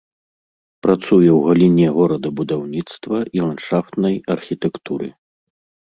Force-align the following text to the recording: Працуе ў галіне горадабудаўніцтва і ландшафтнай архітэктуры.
Працуе 0.85 1.29
ў 1.33 1.35
галіне 1.49 1.87
горадабудаўніцтва 1.99 3.17
і 3.37 3.47
ландшафтнай 3.47 4.15
архітэктуры. 4.39 5.07